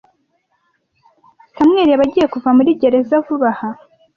[1.53, 3.69] Samuel yaba agiye kuva muri gereza vuba aha?